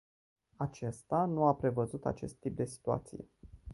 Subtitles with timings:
[0.55, 3.27] Acesta nu a prevăzut acest tip de situație.